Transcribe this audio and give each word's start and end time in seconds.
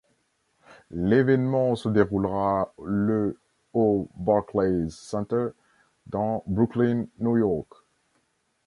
L'événement 0.89 1.75
se 1.75 1.87
déroulera 1.87 2.73
le 2.83 3.37
au 3.73 4.07
Barclays 4.15 4.89
Center 4.89 5.49
dans 6.07 6.41
Brooklyn, 6.47 7.05
New 7.19 7.37
York. 7.37 7.67